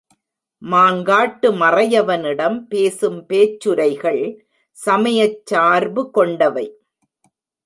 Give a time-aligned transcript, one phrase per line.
[0.61, 4.23] மாங்காட்டு மறையவனிடம் பேசும் பேச்சுரைகள்
[4.77, 6.67] சமயச் சார்பு கொண்டவை.